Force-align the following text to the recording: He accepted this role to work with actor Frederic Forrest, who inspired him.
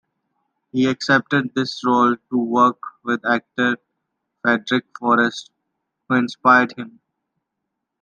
He 0.71 0.87
accepted 0.87 1.53
this 1.53 1.83
role 1.85 2.15
to 2.31 2.35
work 2.39 2.81
with 3.03 3.23
actor 3.23 3.77
Frederic 4.41 4.85
Forrest, 4.97 5.51
who 6.09 6.15
inspired 6.15 6.73
him. 6.75 7.01